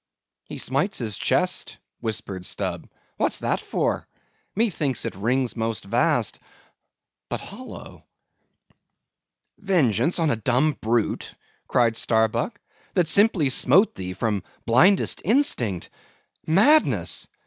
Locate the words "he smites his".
0.45-1.15